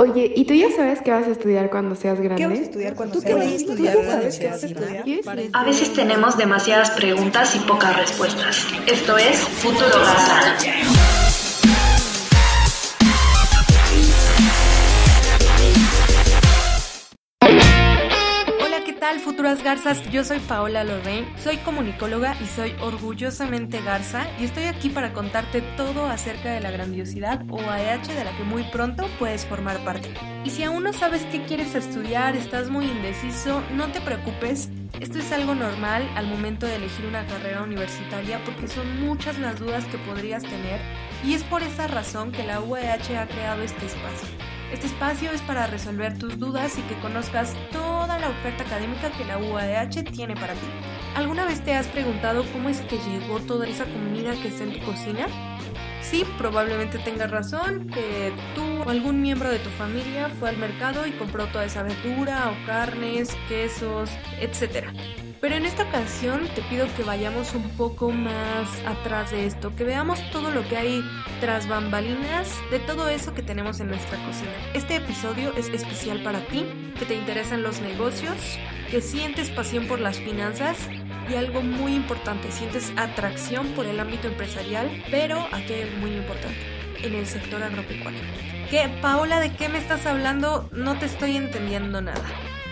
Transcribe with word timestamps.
Oye, 0.00 0.32
¿y 0.34 0.46
tú 0.46 0.54
ya 0.54 0.70
sabes 0.74 1.02
qué 1.02 1.10
vas 1.10 1.26
a 1.26 1.30
estudiar 1.30 1.68
cuando 1.68 1.94
seas 1.94 2.18
grande? 2.18 2.42
¿Qué 2.42 2.48
vas 2.48 2.58
a 2.58 2.62
estudiar 2.62 2.94
cuando 2.94 3.20
seas 3.20 3.36
grande? 3.36 3.64
¿Tú 3.66 3.84
ya 3.84 3.92
sabes 4.10 4.38
qué 4.38 4.48
vas 4.48 4.62
a 4.62 4.66
estudiar? 4.66 5.04
A 5.52 5.64
veces 5.64 5.92
tenemos 5.92 6.38
demasiadas 6.38 6.90
preguntas 6.92 7.54
y 7.54 7.58
pocas 7.58 7.94
respuestas. 7.94 8.66
Esto 8.86 9.18
es 9.18 9.40
Futuro 9.40 9.90
Garza. 9.90 10.99
Garzas? 19.62 20.02
Yo 20.10 20.24
soy 20.24 20.38
Paola 20.40 20.84
Lorraine, 20.84 21.26
soy 21.38 21.58
comunicóloga 21.58 22.36
y 22.40 22.46
soy 22.46 22.74
orgullosamente 22.80 23.80
garza 23.82 24.26
y 24.38 24.44
estoy 24.44 24.64
aquí 24.64 24.88
para 24.88 25.12
contarte 25.12 25.62
todo 25.76 26.06
acerca 26.06 26.52
de 26.52 26.60
la 26.60 26.70
grandiosidad 26.70 27.42
OAH 27.50 28.06
de 28.08 28.24
la 28.24 28.36
que 28.36 28.44
muy 28.44 28.64
pronto 28.64 29.06
puedes 29.18 29.44
formar 29.46 29.82
parte. 29.84 30.12
Y 30.44 30.50
si 30.50 30.62
aún 30.62 30.84
no 30.84 30.92
sabes 30.92 31.24
qué 31.30 31.42
quieres 31.44 31.74
estudiar, 31.74 32.36
estás 32.36 32.70
muy 32.70 32.86
indeciso, 32.86 33.62
no 33.74 33.88
te 33.92 34.00
preocupes, 34.00 34.68
esto 35.00 35.18
es 35.18 35.32
algo 35.32 35.54
normal 35.54 36.08
al 36.16 36.26
momento 36.26 36.66
de 36.66 36.76
elegir 36.76 37.06
una 37.06 37.26
carrera 37.26 37.62
universitaria 37.62 38.40
porque 38.44 38.68
son 38.68 39.00
muchas 39.00 39.38
las 39.38 39.58
dudas 39.58 39.84
que 39.86 39.98
podrías 39.98 40.42
tener 40.42 40.80
y 41.24 41.34
es 41.34 41.42
por 41.44 41.62
esa 41.62 41.86
razón 41.86 42.32
que 42.32 42.44
la 42.44 42.60
UAH 42.60 43.18
ha 43.18 43.26
creado 43.26 43.62
este 43.62 43.86
espacio. 43.86 44.49
Este 44.72 44.86
espacio 44.86 45.32
es 45.32 45.42
para 45.42 45.66
resolver 45.66 46.16
tus 46.16 46.38
dudas 46.38 46.78
y 46.78 46.82
que 46.82 46.94
conozcas 47.00 47.54
toda 47.72 48.18
la 48.20 48.28
oferta 48.28 48.62
académica 48.62 49.10
que 49.10 49.24
la 49.24 49.36
UAH 49.38 50.04
tiene 50.12 50.36
para 50.36 50.54
ti. 50.54 50.66
¿Alguna 51.16 51.44
vez 51.44 51.60
te 51.64 51.74
has 51.74 51.88
preguntado 51.88 52.44
cómo 52.52 52.68
es 52.68 52.80
que 52.82 52.98
llegó 52.98 53.40
toda 53.40 53.66
esa 53.66 53.84
comida 53.84 54.32
que 54.40 54.48
está 54.48 54.62
en 54.62 54.78
tu 54.78 54.86
cocina? 54.86 55.26
Sí, 56.02 56.24
probablemente 56.38 56.98
tengas 57.00 57.32
razón, 57.32 57.88
que 57.88 58.32
tú 58.54 58.62
o 58.86 58.90
algún 58.90 59.20
miembro 59.20 59.50
de 59.50 59.58
tu 59.58 59.70
familia 59.70 60.30
fue 60.38 60.48
al 60.48 60.56
mercado 60.56 61.04
y 61.04 61.12
compró 61.12 61.46
toda 61.46 61.64
esa 61.64 61.82
verdura 61.82 62.50
o 62.50 62.66
carnes, 62.66 63.36
quesos, 63.48 64.08
etc. 64.40 64.86
Pero 65.40 65.54
en 65.54 65.64
esta 65.64 65.84
ocasión 65.84 66.48
te 66.54 66.60
pido 66.62 66.86
que 66.96 67.02
vayamos 67.02 67.54
un 67.54 67.70
poco 67.70 68.10
más 68.10 68.68
atrás 68.86 69.30
de 69.30 69.46
esto, 69.46 69.74
que 69.74 69.84
veamos 69.84 70.18
todo 70.32 70.50
lo 70.50 70.68
que 70.68 70.76
hay 70.76 71.02
tras 71.40 71.66
bambalinas 71.66 72.54
de 72.70 72.78
todo 72.78 73.08
eso 73.08 73.32
que 73.32 73.42
tenemos 73.42 73.80
en 73.80 73.88
nuestra 73.88 74.22
cocina. 74.26 74.52
Este 74.74 74.96
episodio 74.96 75.54
es 75.56 75.68
especial 75.68 76.22
para 76.22 76.40
ti, 76.40 76.66
que 76.98 77.06
te 77.06 77.14
interesan 77.14 77.62
los 77.62 77.80
negocios, 77.80 78.36
que 78.90 79.00
sientes 79.00 79.48
pasión 79.48 79.86
por 79.86 79.98
las 79.98 80.18
finanzas 80.18 80.76
y 81.30 81.36
algo 81.36 81.62
muy 81.62 81.94
importante, 81.94 82.52
sientes 82.52 82.92
atracción 82.96 83.68
por 83.68 83.86
el 83.86 83.98
ámbito 83.98 84.28
empresarial, 84.28 84.90
pero 85.10 85.38
aquí 85.52 85.72
hay 85.72 85.90
muy 86.00 86.16
importante, 86.16 86.58
en 87.02 87.14
el 87.14 87.26
sector 87.26 87.62
agropecuario. 87.62 88.20
¿Qué, 88.68 88.90
Paola, 89.00 89.40
de 89.40 89.54
qué 89.54 89.70
me 89.70 89.78
estás 89.78 90.04
hablando? 90.04 90.68
No 90.72 90.98
te 90.98 91.06
estoy 91.06 91.36
entendiendo 91.36 92.02
nada. 92.02 92.24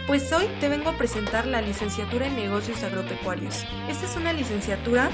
Pues 0.08 0.32
hoy 0.32 0.46
te 0.58 0.70
vengo 0.70 0.88
a 0.88 0.96
presentar 0.96 1.46
la 1.46 1.60
licenciatura 1.60 2.28
en 2.28 2.34
negocios 2.34 2.82
agropecuarios. 2.82 3.66
Esta 3.90 4.06
es 4.06 4.16
una 4.16 4.32
licenciatura 4.32 5.10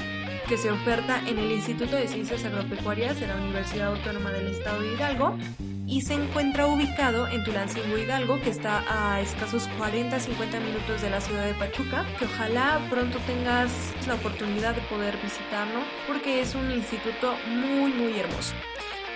que 0.47 0.57
se 0.57 0.71
oferta 0.71 1.21
en 1.27 1.37
el 1.37 1.51
Instituto 1.51 1.97
de 1.97 2.07
Ciencias 2.07 2.45
Agropecuarias 2.45 3.19
de 3.19 3.27
la 3.27 3.35
Universidad 3.35 3.89
Autónoma 3.89 4.31
del 4.31 4.47
Estado 4.47 4.79
de 4.79 4.93
Hidalgo 4.93 5.37
y 5.85 6.03
se 6.03 6.13
encuentra 6.13 6.67
ubicado 6.67 7.27
en 7.27 7.43
Tulancingo 7.43 7.97
Hidalgo, 7.97 8.39
que 8.39 8.51
está 8.51 8.85
a 8.87 9.19
escasos 9.19 9.67
40-50 9.77 10.61
minutos 10.61 11.01
de 11.01 11.09
la 11.09 11.19
ciudad 11.19 11.45
de 11.45 11.55
Pachuca, 11.55 12.05
que 12.17 12.23
ojalá 12.23 12.79
pronto 12.89 13.19
tengas 13.27 13.71
la 14.07 14.13
oportunidad 14.13 14.75
de 14.75 14.81
poder 14.83 15.17
visitarlo 15.17 15.81
porque 16.07 16.39
es 16.39 16.55
un 16.55 16.71
instituto 16.71 17.35
muy 17.49 17.91
muy 17.91 18.17
hermoso. 18.17 18.53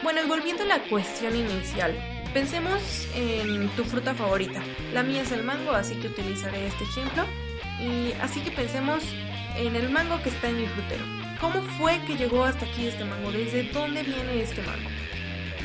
Bueno, 0.04 0.22
y 0.26 0.28
volviendo 0.28 0.64
a 0.64 0.68
la 0.68 0.80
cuestión 0.90 1.38
inicial, 1.38 1.96
Pensemos 2.34 3.08
en 3.16 3.70
tu 3.70 3.84
fruta 3.84 4.14
favorita. 4.14 4.62
La 4.94 5.02
mía 5.02 5.24
es 5.24 5.32
el 5.32 5.44
mango, 5.44 5.72
así 5.72 5.96
que 5.96 6.08
utilizaré 6.08 6.68
este 6.68 6.84
ejemplo. 6.84 7.26
Y 7.82 8.12
así 8.22 8.42
que 8.42 8.52
pensemos 8.52 9.04
en 9.58 9.76
el 9.76 9.90
mango 9.90 10.22
que 10.22 10.30
está 10.30 10.50
en 10.50 10.58
mi 10.58 10.68
frutero. 10.68 11.04
¿Cómo 11.42 11.62
fue 11.80 12.00
que 12.06 12.18
llegó 12.18 12.44
hasta 12.44 12.66
aquí 12.66 12.86
este 12.86 13.04
mango? 13.04 13.32
¿Desde 13.32 13.64
dónde 13.72 14.04
viene 14.04 14.42
este 14.42 14.62
mango? 14.62 14.90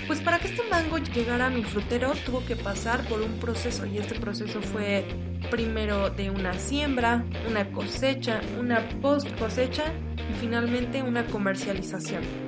Pues 0.07 0.21
para 0.21 0.39
que 0.39 0.49
este 0.49 0.63
mango 0.71 0.99
llegara 0.99 1.47
a 1.47 1.51
mi 1.51 1.65
frutero 1.65 2.13
tuvo 2.25 2.45
que 2.47 2.57
pasar 2.57 3.07
por 3.09 3.21
un 3.21 3.39
proceso 3.39 3.85
y 3.85 3.99
este 3.99 4.15
proceso 4.15 4.63
fue 4.63 5.05
primero 5.51 6.11
de 6.11 6.31
una 6.31 6.55
siembra, 6.55 7.25
una 7.49 7.71
cosecha, 7.73 8.41
una 8.59 8.89
post 9.03 9.29
cosecha 9.39 9.85
y 10.17 10.35
finalmente 10.41 11.03
una 11.03 11.27
comercialización. 11.27 12.44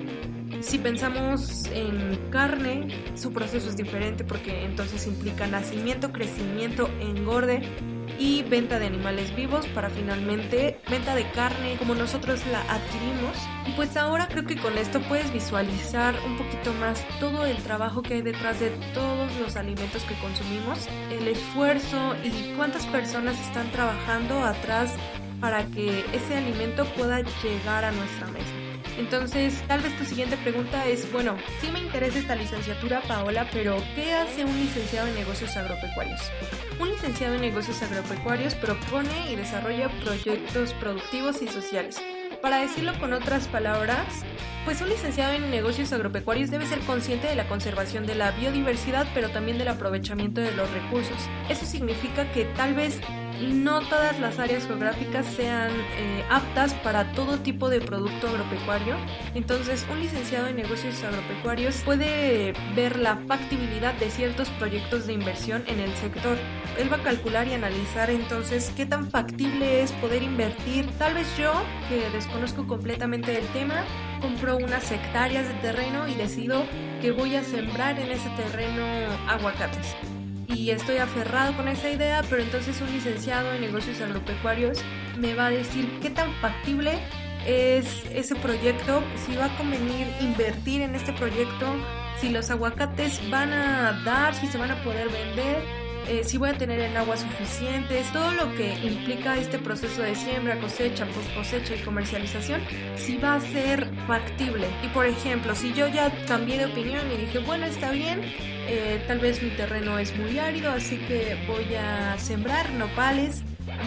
Si 0.66 0.78
pensamos 0.78 1.66
en 1.66 2.28
carne, 2.30 2.88
su 3.14 3.32
proceso 3.32 3.68
es 3.68 3.76
diferente 3.76 4.24
porque 4.24 4.64
entonces 4.64 5.06
implica 5.06 5.46
nacimiento, 5.46 6.12
crecimiento, 6.12 6.90
engorde 7.00 7.62
y 8.18 8.42
venta 8.42 8.80
de 8.80 8.86
animales 8.86 9.34
vivos 9.36 9.64
para 9.68 9.90
finalmente 9.90 10.80
venta 10.90 11.14
de 11.14 11.30
carne 11.30 11.76
como 11.78 11.94
nosotros 11.94 12.44
la 12.50 12.62
adquirimos. 12.62 13.36
Y 13.68 13.76
pues 13.76 13.96
ahora 13.96 14.26
creo 14.26 14.44
que 14.44 14.56
con 14.56 14.76
esto 14.76 15.00
puedes 15.02 15.32
visualizar 15.32 16.16
un 16.26 16.36
poquito 16.36 16.72
más 16.80 17.06
todo 17.20 17.46
el 17.46 17.58
trabajo 17.58 18.02
que 18.02 18.14
hay 18.14 18.22
detrás 18.22 18.58
de 18.58 18.70
todos 18.92 19.30
los 19.36 19.54
alimentos 19.54 20.02
que 20.02 20.18
consumimos, 20.18 20.88
el 21.12 21.28
esfuerzo 21.28 22.16
y 22.24 22.54
cuántas 22.56 22.86
personas 22.86 23.40
están 23.40 23.70
trabajando 23.70 24.42
atrás 24.42 24.90
para 25.40 25.64
que 25.66 26.04
ese 26.12 26.36
alimento 26.36 26.84
pueda 26.96 27.20
llegar 27.42 27.84
a 27.84 27.92
nuestra 27.92 28.26
mesa. 28.28 28.52
Entonces, 28.98 29.62
tal 29.68 29.80
vez 29.80 29.94
tu 29.98 30.04
siguiente 30.04 30.38
pregunta 30.38 30.86
es, 30.86 31.10
bueno, 31.12 31.36
sí 31.60 31.68
me 31.70 31.80
interesa 31.80 32.18
esta 32.18 32.34
licenciatura, 32.34 33.02
Paola, 33.02 33.46
pero 33.52 33.76
¿qué 33.94 34.14
hace 34.14 34.44
un 34.44 34.58
licenciado 34.58 35.06
en 35.06 35.14
negocios 35.14 35.54
agropecuarios? 35.56 36.20
Un 36.80 36.88
licenciado 36.88 37.34
en 37.34 37.42
negocios 37.42 37.82
agropecuarios 37.82 38.54
propone 38.54 39.30
y 39.30 39.36
desarrolla 39.36 39.90
proyectos 40.02 40.72
productivos 40.74 41.42
y 41.42 41.48
sociales. 41.48 42.00
Para 42.40 42.58
decirlo 42.58 42.98
con 42.98 43.12
otras 43.12 43.48
palabras, 43.48 44.06
pues 44.64 44.80
un 44.80 44.88
licenciado 44.88 45.34
en 45.34 45.50
negocios 45.50 45.92
agropecuarios 45.92 46.50
debe 46.50 46.66
ser 46.66 46.80
consciente 46.80 47.26
de 47.26 47.34
la 47.34 47.46
conservación 47.48 48.06
de 48.06 48.14
la 48.14 48.32
biodiversidad, 48.32 49.06
pero 49.14 49.30
también 49.30 49.58
del 49.58 49.68
aprovechamiento 49.68 50.40
de 50.40 50.52
los 50.52 50.70
recursos. 50.70 51.16
Eso 51.48 51.66
significa 51.66 52.30
que 52.32 52.46
tal 52.56 52.74
vez 52.74 53.00
no 53.40 53.80
todas 53.80 54.18
las 54.18 54.38
áreas 54.38 54.66
geográficas 54.66 55.26
sean 55.26 55.70
eh, 55.98 56.24
aptas 56.30 56.74
para 56.74 57.12
todo 57.12 57.38
tipo 57.38 57.68
de 57.68 57.80
producto 57.80 58.28
agropecuario. 58.28 58.96
Entonces, 59.34 59.86
un 59.90 60.00
licenciado 60.00 60.48
en 60.48 60.56
negocios 60.56 61.02
agropecuarios 61.02 61.76
puede 61.84 62.52
ver 62.74 62.98
la 62.98 63.16
factibilidad 63.16 63.94
de 63.94 64.10
ciertos 64.10 64.48
proyectos 64.50 65.06
de 65.06 65.12
inversión 65.12 65.64
en 65.66 65.80
el 65.80 65.94
sector. 65.96 66.36
Él 66.78 66.92
va 66.92 66.96
a 66.96 67.02
calcular 67.02 67.46
y 67.48 67.54
analizar 67.54 68.10
entonces 68.10 68.72
qué 68.76 68.86
tan 68.86 69.10
factible 69.10 69.82
es 69.82 69.92
poder 69.92 70.22
invertir. 70.22 70.86
Tal 70.98 71.14
vez 71.14 71.26
yo, 71.36 71.52
que 71.88 72.08
desconozco 72.10 72.66
completamente 72.66 73.32
del 73.32 73.46
tema, 73.48 73.84
compro 74.20 74.56
unas 74.56 74.90
hectáreas 74.90 75.48
de 75.48 75.54
terreno 75.54 76.08
y 76.08 76.14
decido 76.14 76.64
que 77.00 77.12
voy 77.12 77.36
a 77.36 77.42
sembrar 77.42 77.98
en 77.98 78.10
ese 78.10 78.28
terreno 78.30 78.84
aguacates 79.28 79.96
y 80.56 80.70
estoy 80.70 80.96
aferrado 80.96 81.54
con 81.56 81.68
esa 81.68 81.90
idea, 81.90 82.22
pero 82.28 82.42
entonces 82.42 82.80
un 82.80 82.90
licenciado 82.90 83.52
en 83.52 83.60
negocios 83.60 84.00
agropecuarios 84.00 84.78
me 85.18 85.34
va 85.34 85.46
a 85.46 85.50
decir 85.50 85.98
qué 86.00 86.10
tan 86.10 86.32
factible 86.34 86.98
es 87.46 87.86
ese 88.10 88.34
proyecto, 88.36 89.02
si 89.24 89.36
va 89.36 89.46
a 89.46 89.56
convenir 89.58 90.06
invertir 90.20 90.80
en 90.80 90.94
este 90.94 91.12
proyecto, 91.12 91.66
si 92.18 92.30
los 92.30 92.50
aguacates 92.50 93.20
van 93.30 93.52
a 93.52 94.02
dar, 94.04 94.34
si 94.34 94.46
se 94.46 94.58
van 94.58 94.70
a 94.70 94.82
poder 94.82 95.08
vender, 95.10 95.62
eh, 96.08 96.22
si 96.24 96.38
voy 96.38 96.50
a 96.50 96.54
tener 96.54 96.80
el 96.80 96.96
agua 96.96 97.16
suficiente, 97.16 98.02
todo 98.12 98.30
lo 98.32 98.54
que 98.54 98.74
implica 98.84 99.36
este 99.36 99.58
proceso 99.58 100.02
de 100.02 100.14
siembra, 100.14 100.58
cosecha, 100.58 101.06
post 101.06 101.34
cosecha 101.34 101.74
y 101.74 101.78
comercialización, 101.80 102.60
si 102.96 103.16
va 103.16 103.34
a 103.34 103.40
ser 103.40 103.88
factible. 104.06 104.66
Y 104.84 104.88
por 104.88 105.06
ejemplo, 105.06 105.54
si 105.54 105.72
yo 105.72 105.88
ya 105.88 106.10
cambié 106.26 106.58
de 106.58 106.66
opinión 106.66 107.02
y 107.12 107.26
dije, 107.26 107.38
bueno, 107.40 107.66
está 107.66 107.90
bien, 107.90 108.20
eh, 108.68 109.02
tal 109.06 109.18
vez 109.18 109.42
mi 109.42 109.50
terreno 109.50 109.98
es 109.98 110.16
muy 110.16 110.38
árido, 110.38 110.70
así 110.72 110.96
que 110.96 111.36
voy 111.46 111.74
a 111.74 112.18
sembrar 112.18 112.70
nopales 112.70 113.42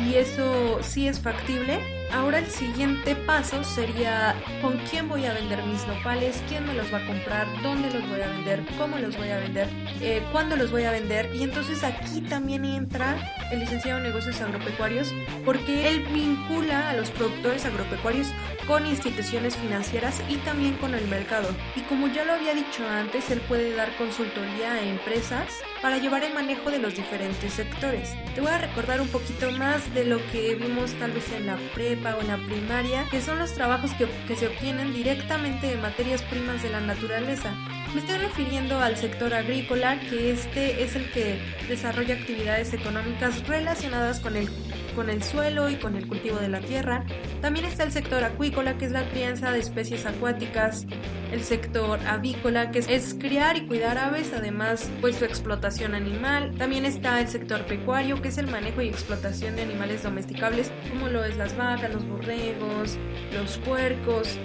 y 0.08 0.16
eso 0.16 0.80
sí 0.82 1.08
es 1.08 1.20
factible. 1.20 1.99
Ahora 2.12 2.40
el 2.40 2.48
siguiente 2.48 3.16
paso 3.16 3.64
sería 3.64 4.36
con 4.62 4.78
quién 4.90 5.08
voy 5.08 5.26
a 5.26 5.34
vender 5.34 5.64
mis 5.64 5.86
nopales, 5.86 6.42
quién 6.50 6.66
me 6.66 6.74
los 6.74 6.92
va 6.92 6.98
a 6.98 7.06
comprar, 7.06 7.48
dónde 7.62 7.92
los 7.92 8.08
voy 8.10 8.22
a 8.22 8.28
vender, 8.28 8.64
cómo 8.80 8.98
los 8.98 9.16
voy 9.16 9.30
a 9.30 9.38
vender, 9.38 9.70
eh, 10.02 10.24
cuándo 10.32 10.56
los 10.56 10.72
voy 10.72 10.86
a 10.86 10.92
vender. 10.92 11.30
Y 11.36 11.44
entonces 11.44 11.84
aquí 11.84 12.22
también 12.22 12.66
entra 12.66 13.16
el 13.52 13.60
licenciado 13.60 14.00
en 14.00 14.06
negocios 14.06 14.42
agropecuarios 14.42 15.14
porque 15.46 15.88
él 15.88 16.04
vincula 16.12 16.90
a 16.90 16.94
los 16.96 17.12
productores 17.12 17.66
agropecuarios 17.66 18.28
con 18.66 18.88
instituciones 18.88 19.56
financieras 19.56 20.22
y 20.30 20.38
también 20.38 20.76
con 20.78 20.96
el 20.96 21.08
mercado. 21.08 21.50
Y 21.76 21.82
como 21.82 22.08
ya 22.08 22.26
lo 22.26 22.34
había 22.34 22.56
dicho 22.56 22.88
antes, 22.88 23.30
él 23.30 23.42
puede 23.42 23.76
dar 23.76 23.96
consultoría 23.98 24.74
a 24.74 24.82
empresas 24.82 25.48
para 25.82 25.98
llevar 25.98 26.24
el 26.24 26.34
manejo 26.34 26.72
de 26.72 26.80
los 26.80 26.96
diferentes 26.96 27.54
sectores. 27.54 28.14
Te 28.36 28.42
voy 28.42 28.52
a 28.52 28.58
recordar 28.58 29.00
un 29.00 29.08
poquito 29.08 29.52
más 29.52 29.94
de 29.94 30.06
lo 30.06 30.18
que 30.32 30.56
vimos 30.56 30.92
tal 30.94 31.12
vez 31.12 31.32
en 31.32 31.46
la 31.46 31.58
prepa 31.74 31.99
o 32.06 32.22
en 32.22 32.28
la 32.28 32.38
primaria, 32.38 33.06
que 33.12 33.22
son 33.22 33.40
los 33.40 33.54
trabajos 33.54 33.92
que, 33.94 34.08
que 34.28 34.36
se 34.36 34.48
obtienen 34.48 34.94
directamente 34.94 35.68
de 35.68 35.78
materias 35.78 36.22
primas 36.24 36.64
de 36.64 36.70
la 36.70 36.80
naturaleza. 36.80 37.54
Me 37.94 38.02
estoy 38.02 38.20
refiriendo 38.20 38.80
al 38.80 38.98
sector 38.98 39.34
agrícola, 39.34 40.00
que 40.00 40.30
este 40.32 40.84
es 40.84 40.96
el 40.96 41.10
que 41.10 41.40
desarrolla 41.68 42.14
actividades 42.14 42.72
económicas 42.72 43.48
relacionadas 43.48 44.20
con 44.20 44.36
el, 44.36 44.48
con 44.96 45.10
el 45.10 45.24
suelo 45.24 45.72
y 45.72 45.76
con 45.76 45.96
el 45.96 46.08
cultivo 46.08 46.38
de 46.38 46.50
la 46.50 46.60
tierra. 46.60 47.04
También 47.42 47.66
está 47.66 47.84
el 47.84 47.92
sector 47.92 48.24
acuícola, 48.24 48.78
que 48.78 48.86
es 48.86 48.92
la 48.92 49.10
crianza 49.10 49.52
de 49.52 49.60
especies 49.60 50.06
acuáticas. 50.06 50.86
El 51.32 51.44
sector 51.44 52.00
avícola, 52.06 52.70
que 52.70 52.78
es, 52.78 53.16
criar 53.16 53.58
y 53.58 53.66
cuidar 53.66 53.98
aves, 53.98 54.34
además 54.36 54.88
pues 55.02 55.16
su 55.16 55.26
explotación 55.26 55.96
animal. 55.96 56.54
También 56.60 56.86
está 56.86 57.20
el 57.20 57.28
sector 57.28 57.66
pecuario, 57.66 58.22
que 58.22 58.28
es 58.28 58.38
el 58.38 58.48
manejo 58.48 58.84
y 58.84 58.90
explotación 58.90 59.56
de 59.56 59.64
animales 59.64 60.04
domesticables, 60.04 60.72
como 60.92 61.08
lo 61.08 61.26
es 61.26 61.38
las 61.38 61.58
vacas, 61.58 61.92
los 61.92 62.08
borregos, 62.08 63.00
los 63.34 63.58
puercos 63.58 64.38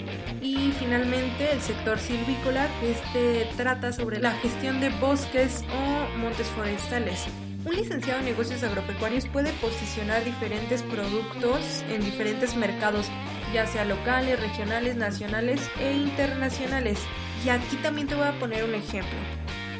y 0.44 0.73
finalmente 0.73 1.50
el 1.52 1.61
sector 1.62 1.99
silvícola 1.99 2.69
este 2.82 3.49
trata 3.56 3.93
sobre 3.93 4.20
la 4.20 4.32
gestión 4.32 4.79
de 4.79 4.91
bosques 4.91 5.64
o 5.73 6.19
montes 6.19 6.46
forestales. 6.49 7.25
Un 7.64 7.76
licenciado 7.76 8.20
en 8.20 8.26
negocios 8.26 8.62
agropecuarios 8.62 9.26
puede 9.26 9.50
posicionar 9.55 10.23
diferentes 10.23 10.82
productos 10.82 11.82
en 11.88 12.05
diferentes 12.05 12.55
mercados, 12.56 13.06
ya 13.55 13.67
sea 13.67 13.87
locales, 13.87 14.38
regionales, 14.38 14.96
nacionales 14.96 15.62
e 15.81 15.94
internacionales. 15.94 16.99
Y 17.43 17.49
aquí 17.49 17.76
también 17.76 18.06
te 18.06 18.14
voy 18.14 18.29
a 18.29 18.38
poner 18.38 18.64
un 18.64 18.75
ejemplo. 18.75 19.19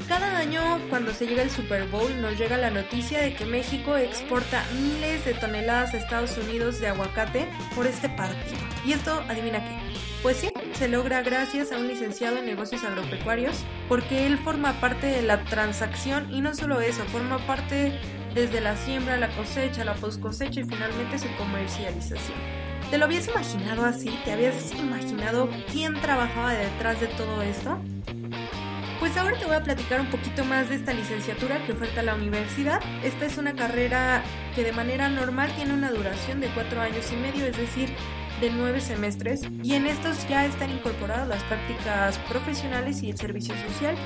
Cada 0.09 0.39
año 0.39 0.63
cuando 0.89 1.13
se 1.13 1.27
llega 1.27 1.43
el 1.43 1.51
Super 1.51 1.87
Bowl 1.89 2.21
nos 2.23 2.39
llega 2.39 2.57
la 2.57 2.71
noticia 2.71 3.21
de 3.21 3.35
que 3.35 3.45
México 3.45 3.97
exporta 3.97 4.65
miles 4.81 5.25
de 5.27 5.35
toneladas 5.35 5.93
a 5.93 5.99
Estados 5.99 6.39
Unidos 6.39 6.81
de 6.81 6.89
aguacate 6.89 7.49
por 7.75 7.87
este 7.87 8.09
partido. 8.09 8.61
Y 8.87 8.93
esto, 8.93 9.23
adivina 9.29 9.65
qué, 9.65 9.77
pues 10.23 10.39
sí, 10.39 10.49
se 10.75 10.89
logra 10.89 11.23
gracias 11.23 11.73
a 11.73 11.79
un 11.79 11.87
licenciado 11.87 12.39
en 12.39 12.47
negocios 12.47 12.85
agropecuarios, 12.85 13.65
porque 13.89 14.27
él 14.27 14.39
forma 14.39 14.73
parte 14.81 15.07
de 15.07 15.23
la 15.23 15.45
transacción 15.45 16.33
y 16.33 16.41
no 16.41 16.55
solo 16.55 16.81
eso, 16.81 17.05
forma 17.05 17.39
parte 17.47 17.99
desde 18.35 18.61
la 18.61 18.77
siembra, 18.77 19.17
la 19.17 19.29
cosecha, 19.29 19.85
la 19.85 19.95
post 19.95 20.21
cosecha 20.21 20.61
y 20.61 20.65
finalmente 20.65 21.19
su 21.19 21.29
comercialización. 21.37 22.37
¿Te 22.91 22.99
lo 22.99 23.05
habías 23.07 23.29
imaginado 23.29 23.85
así? 23.85 24.11
¿Te 24.25 24.33
habías 24.33 24.73
imaginado 24.73 25.49
quién 25.73 25.95
trabajaba 26.01 26.55
detrás 26.55 27.01
de 27.01 27.07
todo 27.09 27.43
esto? 27.43 27.79
Pues 29.01 29.17
ahora 29.17 29.39
te 29.39 29.47
voy 29.47 29.57
a 29.57 29.63
platicar 29.63 30.01
un 30.01 30.09
poquito 30.09 30.45
más 30.45 30.69
de 30.69 30.77
esta 30.77 30.93
licenciatura 30.93 31.65
que 31.67 31.73
oferta 31.73 32.03
la 32.03 32.15
universidad. 32.15 32.81
Esta 33.03 33.27
es 33.27 33.37
una 33.39 33.55
carrera 33.55 34.23
que 34.55 34.65
de 34.65 34.73
manera 34.73 35.09
normal 35.09 35.53
tiene 35.57 35.75
una 35.75 35.91
duración 35.91 36.41
de 36.41 36.49
cuatro 36.49 36.81
años 36.81 37.13
y 37.13 37.17
medio, 37.17 37.45
es 37.47 37.57
decir, 37.57 37.95
de 38.41 38.51
nueve 38.51 38.81
semestres 38.81 39.43
y 39.63 39.75
en 39.75 39.87
estos 39.87 40.29
ya 40.29 40.45
están 40.45 40.71
incorporadas 40.71 41.29
las 41.29 41.43
prácticas 41.45 42.19
profesionales 42.29 43.03
y 43.03 43.11
el 43.11 43.17
servicio 43.17 43.55
social. 43.69 43.97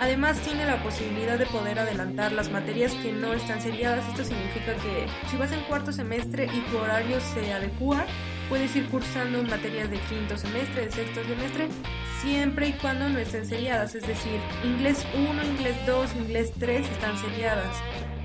Además 0.00 0.38
tiene 0.40 0.66
la 0.66 0.82
posibilidad 0.82 1.38
de 1.38 1.46
poder 1.46 1.78
adelantar 1.78 2.32
las 2.32 2.50
materias 2.50 2.92
que 2.94 3.12
no 3.12 3.32
están 3.32 3.62
seriadas. 3.62 4.06
Esto 4.08 4.24
significa 4.24 4.74
que 4.74 5.06
si 5.30 5.36
vas 5.36 5.52
en 5.52 5.60
cuarto 5.62 5.90
semestre 5.90 6.44
y 6.46 6.70
tu 6.70 6.76
horario 6.76 7.18
se 7.20 7.52
adecua, 7.52 8.04
puedes 8.48 8.76
ir 8.76 8.88
cursando 8.88 9.42
materias 9.42 9.90
de 9.90 9.98
quinto 10.00 10.36
semestre, 10.36 10.86
de 10.86 10.92
sexto 10.92 11.24
semestre, 11.24 11.68
siempre 12.20 12.68
y 12.68 12.72
cuando 12.74 13.08
no 13.08 13.18
estén 13.18 13.46
seriadas. 13.46 13.94
Es 13.94 14.06
decir, 14.06 14.38
inglés 14.64 15.06
1, 15.14 15.44
inglés 15.44 15.76
2, 15.86 16.16
inglés 16.16 16.52
3 16.58 16.86
están 16.90 17.16
seriadas. 17.16 17.74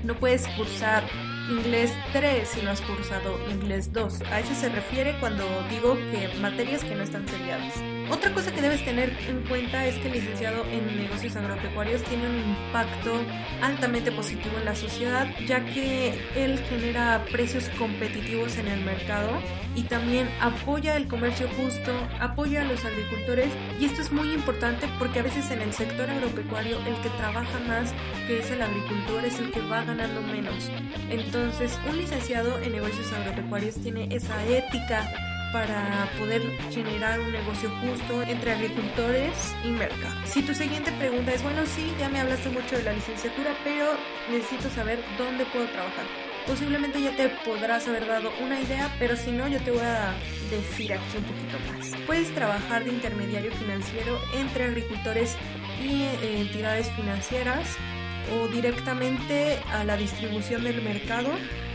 No 0.04 0.14
puedes 0.14 0.46
cursar 0.48 1.04
inglés 1.50 1.92
3 2.12 2.48
si 2.48 2.62
no 2.62 2.70
has 2.70 2.80
cursado 2.80 3.38
inglés 3.50 3.92
2. 3.92 4.22
A 4.30 4.40
eso 4.40 4.54
se 4.54 4.68
refiere 4.68 5.16
cuando 5.20 5.44
digo 5.70 5.94
que 5.94 6.28
materias 6.40 6.84
que 6.84 6.94
no 6.94 7.02
están 7.02 7.26
seriadas. 7.28 7.74
Otra 8.10 8.32
cosa 8.32 8.52
que 8.52 8.60
debes 8.60 8.84
tener 8.84 9.16
en 9.28 9.42
cuenta 9.48 9.86
es 9.86 9.96
que 9.96 10.08
el 10.08 10.14
licenciado 10.14 10.64
en 10.66 10.96
negocios 10.96 11.36
agropecuarios 11.36 12.02
tiene 12.02 12.28
un 12.28 12.36
impacto 12.36 13.14
altamente 13.62 14.12
positivo 14.12 14.58
en 14.58 14.64
la 14.64 14.74
sociedad, 14.74 15.26
ya 15.46 15.64
que 15.64 16.14
él 16.36 16.58
genera 16.68 17.24
precios 17.30 17.68
competitivos 17.78 18.56
en 18.58 18.68
el 18.68 18.84
mercado 18.84 19.30
y 19.74 19.82
también 19.84 20.28
apoya 20.40 20.96
el 20.96 21.08
comercio 21.08 21.48
justo, 21.56 21.92
apoya 22.20 22.62
a 22.62 22.64
los 22.64 22.84
agricultores 22.84 23.48
y 23.80 23.86
esto 23.86 24.02
es 24.02 24.12
muy 24.12 24.32
importante 24.32 24.86
porque 24.98 25.20
a 25.20 25.22
veces 25.22 25.50
en 25.50 25.62
el 25.62 25.72
sector 25.72 26.10
agropecuario 26.10 26.78
el 26.86 26.94
que 27.02 27.08
trabaja 27.16 27.58
más, 27.60 27.92
que 28.26 28.40
es 28.40 28.50
el 28.50 28.62
agricultor, 28.62 29.24
es 29.24 29.38
el 29.38 29.50
que 29.50 29.60
va 29.60 29.84
ganando 29.84 30.20
menos. 30.22 30.70
Entonces, 31.10 31.78
un 31.88 31.96
licenciado 31.96 32.58
en 32.60 32.72
negocios 32.72 33.12
agropecuarios 33.12 33.76
tiene 33.76 34.08
esa 34.10 34.44
ética 34.46 35.31
para 35.52 36.08
poder 36.18 36.42
generar 36.70 37.20
un 37.20 37.30
negocio 37.30 37.70
justo 37.80 38.22
entre 38.22 38.52
agricultores 38.52 39.54
y 39.64 39.68
mercado. 39.68 40.14
Si 40.24 40.42
tu 40.42 40.54
siguiente 40.54 40.90
pregunta 40.92 41.32
es, 41.32 41.42
bueno, 41.42 41.64
sí, 41.66 41.92
ya 41.98 42.08
me 42.08 42.20
hablaste 42.20 42.48
mucho 42.48 42.76
de 42.76 42.82
la 42.82 42.92
licenciatura, 42.92 43.54
pero 43.62 43.86
necesito 44.30 44.70
saber 44.70 44.98
dónde 45.18 45.44
puedo 45.46 45.66
trabajar. 45.66 46.04
Posiblemente 46.46 47.00
ya 47.00 47.14
te 47.14 47.28
podrás 47.44 47.86
haber 47.86 48.06
dado 48.06 48.30
una 48.42 48.60
idea, 48.60 48.92
pero 48.98 49.16
si 49.16 49.30
no, 49.30 49.46
yo 49.46 49.60
te 49.60 49.70
voy 49.70 49.80
a 49.80 50.14
decir 50.50 50.92
aquí 50.92 51.16
un 51.16 51.24
poquito 51.24 51.58
más. 51.70 52.00
Puedes 52.06 52.34
trabajar 52.34 52.82
de 52.84 52.90
intermediario 52.90 53.52
financiero 53.52 54.18
entre 54.34 54.64
agricultores 54.64 55.36
y 55.80 56.02
eh, 56.02 56.40
entidades 56.40 56.90
financieras 56.92 57.76
o 58.32 58.48
directamente 58.48 59.58
a 59.72 59.84
la 59.84 59.96
distribución 59.96 60.64
del 60.64 60.82
mercado 60.82 61.30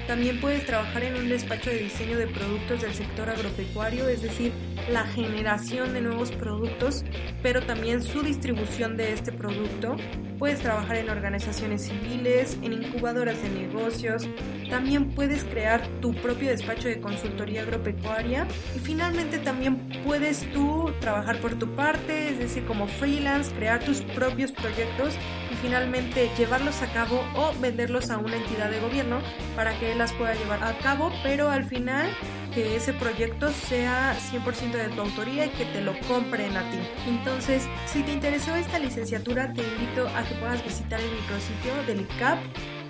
también 0.08 0.40
puedes 0.40 0.66
trabajar 0.66 1.04
en 1.04 1.16
un 1.18 1.28
despacho 1.28 1.70
de 1.70 1.80
diseño 1.80 2.18
de 2.18 2.28
productos 2.28 2.82
del 2.82 2.94
sector 2.94 3.30
agropecuario, 3.30 4.08
es 4.08 4.22
decir, 4.22 4.54
la 4.90 5.06
generación 5.06 5.94
de 5.94 6.02
nuevos 6.02 6.32
productos, 6.32 7.04
pero 7.44 7.62
también 7.62 8.02
su 8.02 8.24
distribución 8.24 8.96
de 8.96 9.12
este 9.12 9.34
producto. 9.34 9.98
Puedes 10.40 10.60
trabajar 10.60 10.98
en 10.98 11.10
organizaciones 11.10 11.84
civiles, 11.84 12.58
en 12.62 12.74
incubadoras 12.74 13.42
de 13.42 13.50
negocios. 13.50 14.30
También 14.70 15.10
puedes 15.10 15.44
crear 15.44 15.86
tu 16.00 16.14
propio 16.14 16.50
despacho 16.50 16.88
de 16.88 17.02
consultoría 17.02 17.64
agropecuaria. 17.64 18.48
Y 18.76 18.80
finalmente 18.80 19.40
también 19.40 19.90
puedes 20.06 20.50
tú 20.54 20.92
trabajar 21.02 21.40
por 21.40 21.56
tu 21.56 21.76
parte, 21.76 22.30
es 22.30 22.40
decir, 22.40 22.66
como 22.66 22.88
freelance, 22.88 23.54
crear 23.56 23.84
tus 23.84 24.02
propios 24.02 24.52
proyectos 24.52 25.16
finalmente 25.62 26.30
llevarlos 26.38 26.82
a 26.82 26.88
cabo 26.88 27.24
o 27.36 27.54
venderlos 27.60 28.10
a 28.10 28.18
una 28.18 28.38
entidad 28.38 28.70
de 28.70 28.80
gobierno 28.80 29.22
para 29.56 29.78
que 29.80 29.96
las 29.96 30.14
pueda 30.14 30.34
llevar 30.36 30.64
a 30.64 30.78
cabo, 30.80 31.12
pero 31.24 31.50
al 31.50 31.66
final 31.66 32.08
que 32.54 32.76
ese 32.76 32.94
proyecto 32.94 33.50
sea 33.52 34.16
100% 34.32 34.72
de 34.72 34.90
tu 34.90 35.02
autoría 35.02 35.46
y 35.46 35.50
que 35.50 35.66
te 35.66 35.82
lo 35.82 35.94
compren 36.08 36.56
a 36.58 36.70
ti. 36.72 36.80
Entonces, 37.08 37.64
si 37.86 38.04
te 38.04 38.14
interesó 38.14 38.56
esta 38.56 38.80
licenciatura, 38.80 39.54
te 39.54 39.62
invito 39.62 40.08
a 40.08 40.24
que 40.24 40.36
puedas 40.36 40.64
visitar 40.64 41.00
el 41.00 41.12
micrositio 41.12 41.74
del 41.86 42.02
ICAP 42.02 42.40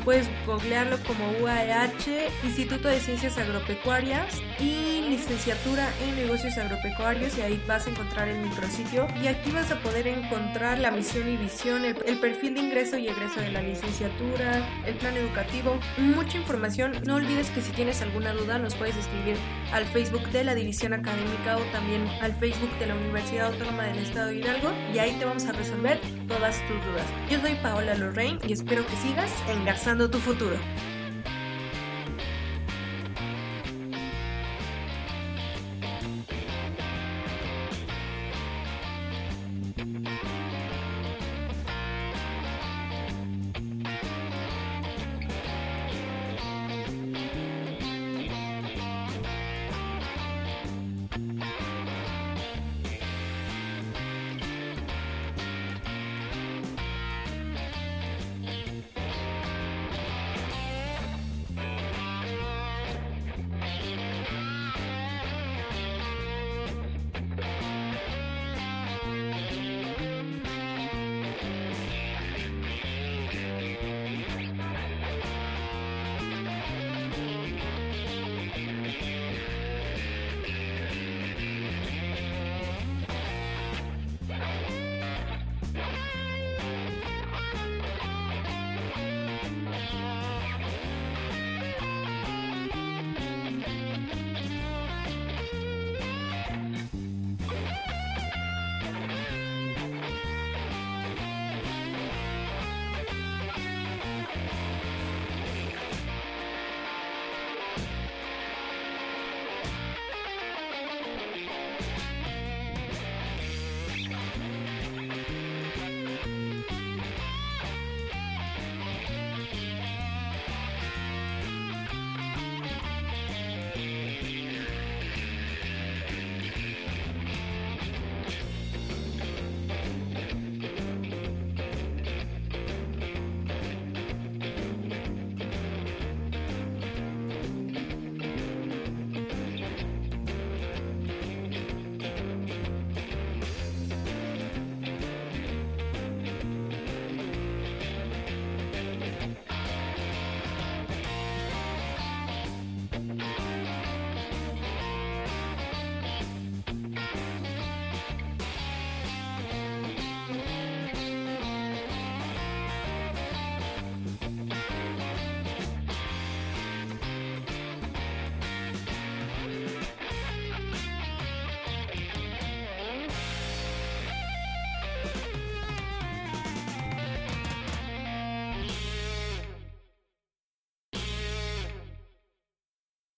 Puedes 0.07 0.29
googlearlo 0.45 0.97
como 1.03 1.31
UAEH, 1.41 2.29
Instituto 2.45 2.87
de 2.87 3.01
Ciencias 3.01 3.37
Agropecuarias 3.37 4.41
y 4.57 5.01
licenciatura 5.09 5.89
en 6.01 6.15
negocios 6.15 6.57
agropecuarios 6.57 7.37
y 7.37 7.41
ahí 7.41 7.61
vas 7.67 7.87
a 7.87 7.89
encontrar 7.89 8.29
el 8.29 8.39
micrositio 8.39 9.05
y 9.21 9.27
aquí 9.27 9.51
vas 9.51 9.69
a 9.69 9.79
poder 9.79 10.07
encontrar 10.07 10.79
la 10.79 10.91
misión 10.91 11.27
y 11.27 11.35
visión, 11.35 11.83
el, 11.83 11.95
perfil 12.19 12.53
de 12.53 12.61
ingreso 12.61 12.97
y 12.97 13.09
egreso 13.09 13.41
de 13.41 13.51
la 13.51 13.61
licenciatura, 13.61 14.65
el 14.85 14.95
plan 14.95 15.17
educativo, 15.17 15.77
mucha 15.97 16.37
información. 16.37 16.93
No 17.05 17.15
olvides 17.15 17.51
que 17.51 17.59
si 17.59 17.73
tienes 17.73 18.01
alguna 18.01 18.31
duda 18.31 18.59
nos 18.59 18.75
puedes 18.75 18.95
escribir 18.95 19.35
al 19.73 19.83
Facebook 19.87 20.25
de 20.29 20.45
la 20.45 20.55
División 20.55 20.93
Académica 20.93 21.57
o 21.57 21.61
también 21.73 22.07
al 22.21 22.33
Facebook 22.35 22.71
de 22.79 22.87
la 22.87 22.95
Universidad 22.95 23.47
Autónoma 23.47 23.83
del 23.83 23.97
Estado 23.97 24.27
de 24.27 24.35
Hidalgo 24.37 24.71
y 24.93 24.99
ahí 24.99 25.11
te 25.19 25.25
vamos 25.25 25.45
a 25.47 25.51
resolver 25.51 25.99
todas 26.29 26.59
tus 26.67 26.77
dudas. 26.85 27.05
Yo 27.29 27.41
soy 27.41 27.55
Paola 27.55 27.95
Lorraine 27.95 28.39
y 28.47 28.53
espero 28.53 28.85
que 28.87 28.95
sigas 28.95 29.31
engarzando 29.49 29.96
tu 30.05 30.19
futuro. 30.19 30.57